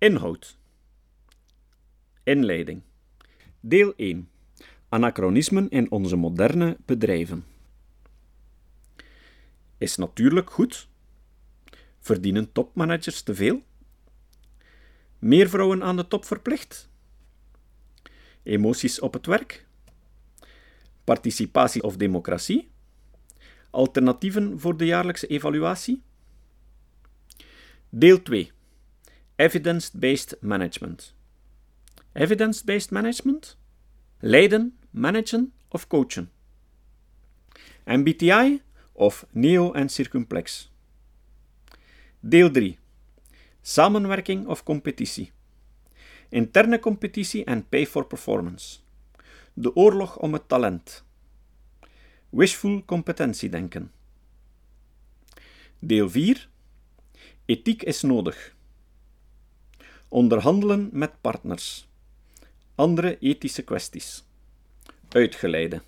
Inhoud. 0.00 0.56
Inleiding. 2.24 2.82
Deel 3.60 3.92
1. 3.96 4.28
Anachronismen 4.88 5.68
in 5.70 5.90
onze 5.90 6.16
moderne 6.16 6.76
bedrijven. 6.86 7.44
Is 9.78 9.96
natuurlijk 9.96 10.50
goed? 10.50 10.88
Verdienen 11.98 12.52
topmanagers 12.52 13.22
te 13.22 13.34
veel? 13.34 13.62
Meer 15.18 15.48
vrouwen 15.48 15.82
aan 15.82 15.96
de 15.96 16.08
top 16.08 16.24
verplicht? 16.24 16.88
Emoties 18.42 19.00
op 19.00 19.12
het 19.12 19.26
werk? 19.26 19.66
Participatie 21.04 21.82
of 21.82 21.96
democratie? 21.96 22.70
Alternatieven 23.70 24.60
voor 24.60 24.76
de 24.76 24.84
jaarlijkse 24.84 25.26
evaluatie? 25.26 26.02
Deel 27.88 28.22
2. 28.22 28.52
Evidence-based 29.40 30.36
management. 30.42 31.14
Evidence-based 32.12 32.90
management? 32.90 33.56
Leiden, 34.20 34.78
managen 34.90 35.52
of 35.68 35.86
coachen? 35.86 36.30
MBTI 37.86 38.60
of 38.92 39.26
neo- 39.30 39.72
en 39.72 39.88
circumplex? 39.88 40.72
Deel 42.20 42.50
3. 42.50 42.78
Samenwerking 43.62 44.46
of 44.46 44.62
competitie? 44.62 45.32
Interne 46.28 46.78
competitie 46.78 47.44
en 47.44 47.68
pay 47.68 47.86
for 47.86 48.06
performance. 48.06 48.78
De 49.54 49.76
oorlog 49.76 50.18
om 50.18 50.32
het 50.32 50.48
talent. 50.48 51.04
Wishful 52.28 52.84
competentiedenken. 52.84 53.92
Deel 55.78 56.10
4. 56.10 56.48
Ethiek 57.44 57.82
is 57.82 58.02
nodig. 58.02 58.58
Onderhandelen 60.12 60.88
met 60.92 61.20
partners. 61.20 61.88
Andere 62.74 63.18
ethische 63.18 63.62
kwesties. 63.62 64.24
Uitgeleide. 65.08 65.82